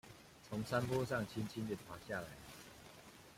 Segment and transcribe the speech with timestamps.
[0.49, 2.27] 從山坡上輕輕地爬下來了